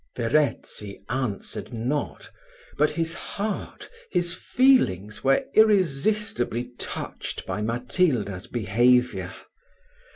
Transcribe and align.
Verezzi 0.15 1.03
answered 1.09 1.71
not; 1.75 2.31
but 2.75 2.89
his 2.89 3.13
heart, 3.13 3.87
his 4.09 4.33
feelings, 4.33 5.23
were 5.23 5.45
irresistibly 5.53 6.71
touched 6.79 7.45
by 7.45 7.61
Matilda's 7.61 8.47
behaviour. 8.47 9.31